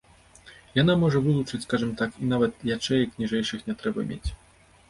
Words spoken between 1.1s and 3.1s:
вылучыць, скажам так, і нават ячэек